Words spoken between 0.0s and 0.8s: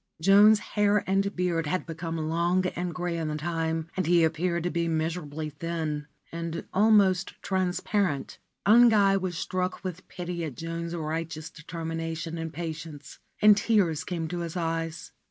'Joan's